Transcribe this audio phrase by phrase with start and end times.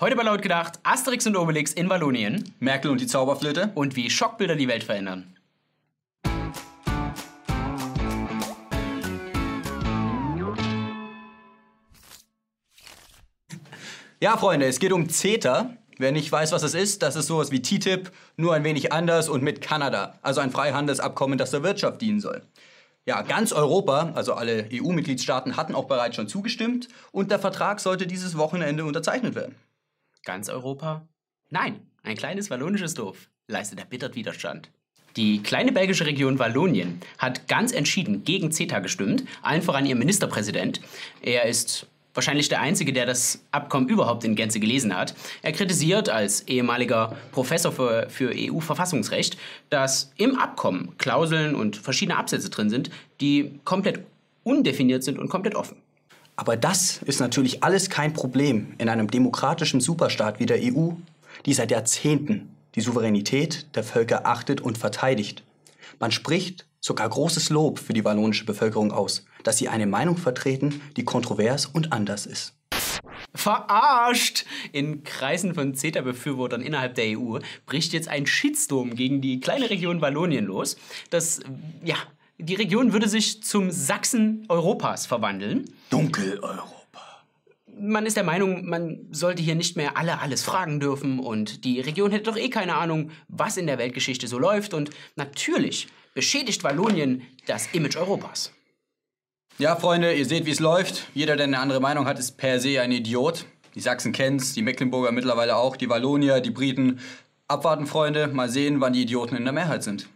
[0.00, 3.72] Heute bei Laut gedacht Asterix und Obelix in Wallonien Merkel und die Zauberflöte.
[3.74, 5.34] und wie Schockbilder die Welt verändern.
[14.20, 15.74] Ja, Freunde, es geht um CETA.
[15.96, 19.28] Wer nicht weiß, was es ist, das ist sowas wie TTIP, nur ein wenig anders
[19.28, 20.20] und mit Kanada.
[20.22, 22.42] Also ein Freihandelsabkommen, das der Wirtschaft dienen soll.
[23.04, 28.06] Ja, ganz Europa, also alle EU-Mitgliedstaaten, hatten auch bereits schon zugestimmt und der Vertrag sollte
[28.06, 29.56] dieses Wochenende unterzeichnet werden.
[30.28, 31.08] Ganz Europa?
[31.48, 34.68] Nein, ein kleines wallonisches Dorf leistet erbittert Widerstand.
[35.16, 40.82] Die kleine belgische Region Wallonien hat ganz entschieden gegen CETA gestimmt, allen voran ihr Ministerpräsident.
[41.22, 45.14] Er ist wahrscheinlich der Einzige, der das Abkommen überhaupt in Gänze gelesen hat.
[45.40, 49.38] Er kritisiert als ehemaliger Professor für, für EU-Verfassungsrecht,
[49.70, 52.90] dass im Abkommen Klauseln und verschiedene Absätze drin sind,
[53.22, 54.00] die komplett
[54.44, 55.78] undefiniert sind und komplett offen.
[56.38, 60.90] Aber das ist natürlich alles kein Problem in einem demokratischen Superstaat wie der EU,
[61.44, 65.42] die seit Jahrzehnten die Souveränität der Völker achtet und verteidigt.
[65.98, 70.80] Man spricht sogar großes Lob für die wallonische Bevölkerung aus, dass sie eine Meinung vertreten,
[70.96, 72.54] die kontrovers und anders ist.
[73.34, 74.44] Verarscht!
[74.70, 80.00] In Kreisen von CETA-Befürwortern innerhalb der EU bricht jetzt ein Shitstorm gegen die kleine Region
[80.00, 80.76] Wallonien los.
[81.10, 81.40] Das,
[81.84, 81.96] ja,
[82.38, 85.64] die Region würde sich zum Sachsen Europas verwandeln.
[85.90, 86.76] Dunkeleuropa.
[87.80, 91.80] Man ist der Meinung, man sollte hier nicht mehr alle alles fragen dürfen und die
[91.80, 96.64] Region hätte doch eh keine Ahnung, was in der Weltgeschichte so läuft und natürlich beschädigt
[96.64, 98.52] Wallonien das Image Europas.
[99.58, 101.08] Ja, Freunde, ihr seht, wie es läuft.
[101.14, 103.44] Jeder, der eine andere Meinung hat, ist per se ein Idiot.
[103.74, 107.00] Die Sachsen kennen's, die Mecklenburger mittlerweile auch, die Wallonier, die Briten.
[107.48, 110.08] Abwarten, Freunde, mal sehen, wann die Idioten in der Mehrheit sind.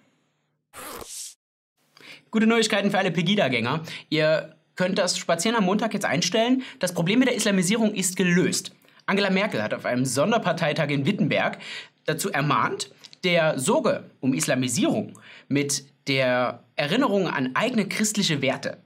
[2.32, 3.82] Gute Neuigkeiten für alle Pegida-Gänger.
[4.08, 6.62] Ihr könnt das Spazieren am Montag jetzt einstellen.
[6.78, 8.74] Das Problem mit der Islamisierung ist gelöst.
[9.04, 11.58] Angela Merkel hat auf einem Sonderparteitag in Wittenberg
[12.06, 12.90] dazu ermahnt,
[13.22, 18.78] der Sorge um Islamisierung mit der Erinnerung an eigene christliche Werte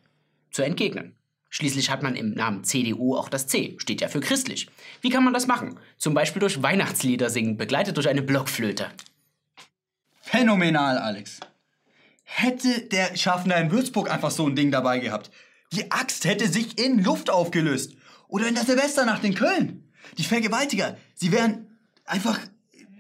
[0.51, 1.15] zu entgegnen.
[1.49, 4.67] Schließlich hat man im Namen CDU auch das C, steht ja für christlich.
[5.03, 5.79] Wie kann man das machen?
[5.99, 8.89] Zum Beispiel durch Weihnachtslieder singen, begleitet durch eine Blockflöte.
[10.21, 11.39] Phänomenal, Alex.
[12.29, 15.31] Hätte der Schaffner in Würzburg einfach so ein Ding dabei gehabt.
[15.73, 17.93] Die Axt hätte sich in Luft aufgelöst.
[18.29, 19.85] Oder in der Silvesternacht in Köln.
[20.19, 21.69] Die Vergewaltiger, sie wären
[22.05, 22.41] einfach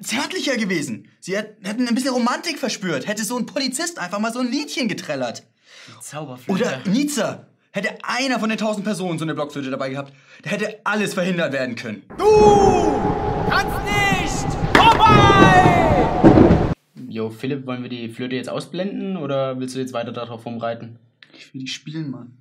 [0.00, 1.08] zärtlicher gewesen.
[1.20, 3.06] Sie hätt- hätten ein bisschen Romantik verspürt.
[3.08, 5.42] Hätte so ein Polizist einfach mal so ein Liedchen getrellert.
[6.00, 6.52] Zauberflöte.
[6.52, 7.46] Oder Nizza.
[7.72, 10.12] Hätte einer von den tausend Personen so eine Blockflöte dabei gehabt,
[10.42, 12.04] da hätte alles verhindert werden können.
[12.08, 12.22] Kannst
[17.36, 20.98] Philipp, wollen wir die Flöte jetzt ausblenden oder willst du jetzt weiter darauf rumreiten?
[21.32, 22.38] Ich will die spielen, Mann.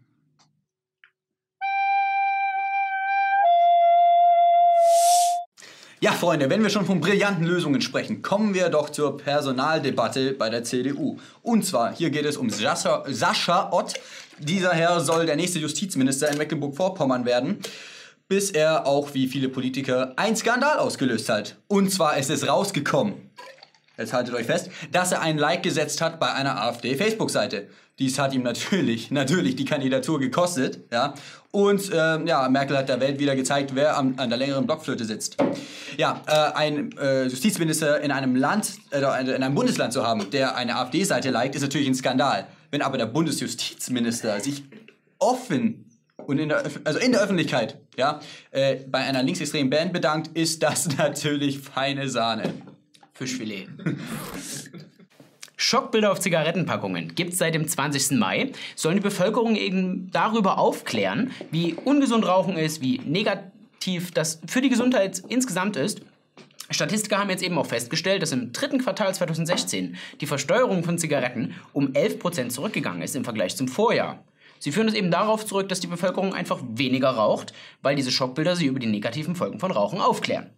[6.01, 10.49] Ja, Freunde, wenn wir schon von brillanten Lösungen sprechen, kommen wir doch zur Personaldebatte bei
[10.49, 11.17] der CDU.
[11.41, 13.93] Und zwar, hier geht es um Sascha, Sascha Ott.
[14.37, 17.59] Dieser Herr soll der nächste Justizminister in Mecklenburg-Vorpommern werden,
[18.27, 21.55] bis er auch wie viele Politiker einen Skandal ausgelöst hat.
[21.67, 23.31] Und zwar ist es rausgekommen,
[23.97, 27.67] jetzt haltet euch fest, dass er ein Like gesetzt hat bei einer AfD-Facebook-Seite.
[27.97, 31.13] Dies hat ihm natürlich, natürlich die Kandidatur gekostet, ja.
[31.51, 35.05] Und ähm, ja, Merkel hat der Welt wieder gezeigt, wer am, an der längeren Blockflöte
[35.05, 35.37] sitzt.
[35.95, 40.57] Ja, äh, ein äh, Justizminister in einem Land, äh, in einem Bundesland zu haben, der
[40.57, 42.47] eine AfD-Seite liked, ist natürlich ein Skandal.
[42.71, 44.65] Wenn aber der Bundesjustizminister sich
[45.17, 45.85] offen
[46.17, 48.19] und in der, also in der Öffentlichkeit, ja,
[48.51, 52.53] äh, bei einer linksextremen Band bedankt, ist das natürlich feine Sahne.
[53.15, 53.69] Fischfilet.
[55.55, 58.19] Schockbilder auf Zigarettenpackungen gibt es seit dem 20.
[58.19, 58.51] Mai.
[58.75, 64.69] Sollen die Bevölkerung eben darüber aufklären, wie ungesund Rauchen ist, wie negativ das für die
[64.69, 66.01] Gesundheit insgesamt ist.
[66.69, 71.55] Statistiker haben jetzt eben auch festgestellt, dass im dritten Quartal 2016 die Versteuerung von Zigaretten
[71.71, 74.25] um 11% zurückgegangen ist im Vergleich zum Vorjahr.
[74.59, 78.57] Sie führen es eben darauf zurück, dass die Bevölkerung einfach weniger raucht, weil diese Schockbilder
[78.57, 80.49] sie über die negativen Folgen von Rauchen aufklären.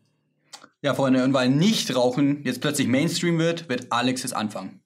[0.81, 4.81] Ja, Freunde, und weil Nichtrauchen jetzt plötzlich Mainstream wird, wird Alex es anfangen.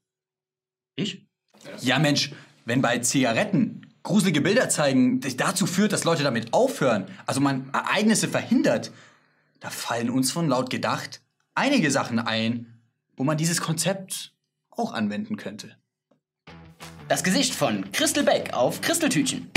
[0.96, 1.28] Ich?
[1.82, 2.32] Ja, Mensch,
[2.66, 7.70] wenn bei Zigaretten gruselige Bilder zeigen, das dazu führt, dass Leute damit aufhören, also man
[7.74, 8.92] Ereignisse verhindert,
[9.60, 11.22] da fallen uns von laut gedacht
[11.54, 12.82] einige Sachen ein,
[13.16, 14.34] wo man dieses Konzept
[14.72, 15.78] auch anwenden könnte.
[17.08, 19.52] Das Gesicht von Crystal Beck auf Christeltütchen.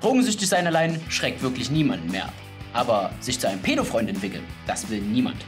[0.00, 2.34] Drogensüchtig sein allein schreckt wirklich niemanden mehr ab.
[2.72, 5.44] Aber sich zu einem Pädofreund entwickeln, das will niemand.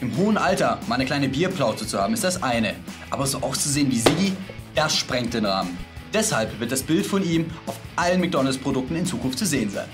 [0.00, 2.74] Im hohen Alter mal eine kleine Bierplauze zu haben, ist das eine.
[3.10, 4.36] Aber so auszusehen wie sie,
[4.74, 5.76] das sprengt den Rahmen.
[6.12, 9.88] Deshalb wird das Bild von ihm auf allen McDonalds-Produkten in Zukunft zu sehen sein.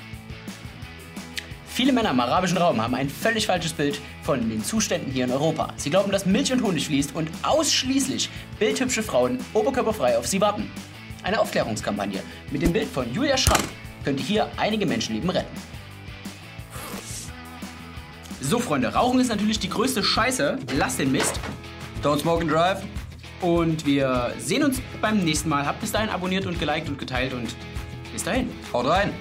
[1.68, 5.30] Viele Männer im arabischen Raum haben ein völlig falsches Bild von den Zuständen hier in
[5.30, 5.72] Europa.
[5.76, 8.28] Sie glauben, dass Milch und Honig fließt und ausschließlich
[8.58, 10.70] bildhübsche Frauen oberkörperfrei auf sie warten.
[11.22, 13.62] Eine Aufklärungskampagne mit dem Bild von Julia Schramm
[14.04, 15.56] könnte hier einige Menschenleben retten.
[18.42, 20.58] So, Freunde, Rauchen ist natürlich die größte Scheiße.
[20.76, 21.38] Lasst den Mist.
[22.02, 22.82] Don't smoke and drive.
[23.40, 25.64] Und wir sehen uns beim nächsten Mal.
[25.64, 27.54] Habt bis dahin abonniert und geliked und geteilt und
[28.12, 28.50] bis dahin.
[28.72, 29.12] Haut rein.